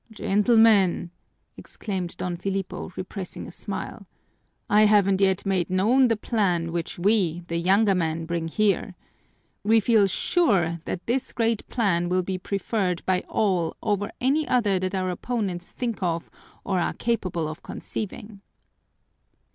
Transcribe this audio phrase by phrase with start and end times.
[0.11, 1.11] "Gentlemen!"
[1.57, 4.07] exclaimed Don Filipo, repressing a smile,
[4.67, 8.95] "I haven't yet made known the plan which we, the younger men, bring here.
[9.63, 14.79] We feel sure that this great plan will be preferred by all over any other
[14.79, 16.31] that our opponents think of
[16.63, 18.41] or are capable of conceiving."